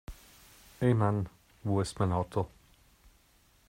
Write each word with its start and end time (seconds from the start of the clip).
Ey 0.81 0.95
Mann, 0.95 1.29
wo 1.61 1.79
ist 1.79 1.99
mein 1.99 2.11
Auto? 2.11 2.47